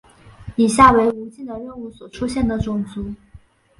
[0.55, 3.13] 以下为无尽的任务所出现的种族。